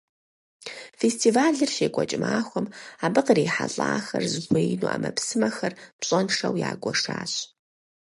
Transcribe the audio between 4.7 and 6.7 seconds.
Ӏэмэпсымэхэр пщӀэншэу